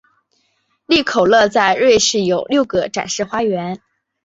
[0.87, 3.79] 利口乐在瑞士有六个展示花园。